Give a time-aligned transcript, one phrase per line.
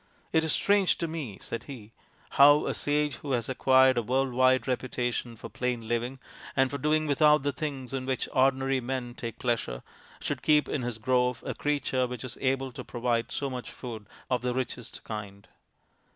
[0.33, 1.91] "It is strange to me," said he,"
[2.39, 6.17] how a sage who has acquired a world wide reputation for plain living,
[6.55, 9.83] and for doing without the things in which ordinary men take pleasure,
[10.19, 14.07] should keep in his grove a creature which is able to provide so much food
[14.27, 15.47] of the richest kind.